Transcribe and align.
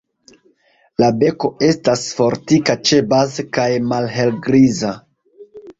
La 1.03 1.09
beko 1.23 1.51
estas 1.69 2.07
fortika 2.21 2.79
ĉebaze 2.91 3.49
kaj 3.61 3.71
malhelgriza. 3.95 5.01